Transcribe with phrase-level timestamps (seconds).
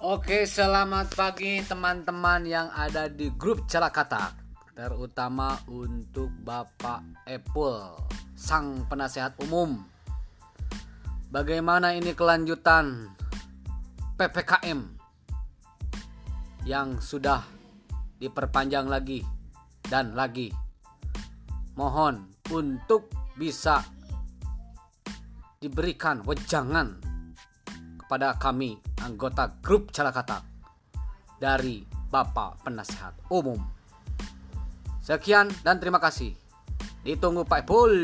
[0.00, 4.32] Oke, selamat pagi teman-teman yang ada di grup Celakatak.
[4.72, 8.00] Terutama untuk Bapak Apple,
[8.32, 9.76] sang penasehat umum.
[11.28, 13.12] Bagaimana ini kelanjutan
[14.16, 14.80] PPKM
[16.64, 17.44] yang sudah
[18.16, 19.20] diperpanjang lagi
[19.84, 20.48] dan lagi.
[21.76, 23.84] Mohon untuk bisa
[25.60, 27.09] diberikan wejangan
[28.10, 28.74] kepada kami
[29.06, 30.42] anggota grup Calakata
[31.38, 33.62] dari Bapak Penasehat Umum.
[34.98, 36.34] Sekian dan terima kasih.
[37.06, 37.94] Ditunggu Pak Ipul.